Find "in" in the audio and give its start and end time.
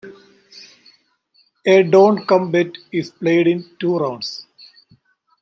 3.45-3.69